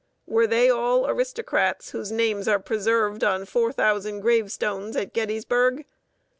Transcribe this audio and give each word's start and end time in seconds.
Were 0.25 0.47
they 0.47 0.67
all 0.67 1.07
aristocrats 1.07 1.91
whose 1.91 2.11
names 2.11 2.47
are 2.47 2.57
preserved 2.57 3.23
on 3.23 3.45
four 3.45 3.71
thousand 3.71 4.21
gravestones 4.21 4.95
at 4.95 5.13
Gettysburg? 5.13 5.85